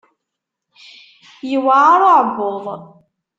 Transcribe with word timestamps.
Yewɛer 1.49 1.99
uɛebbuḍ. 2.07 2.65